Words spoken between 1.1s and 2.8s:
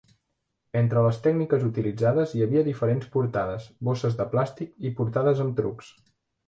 tècniques utilitzades hi havia